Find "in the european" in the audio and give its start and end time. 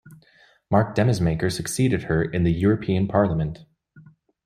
2.23-3.07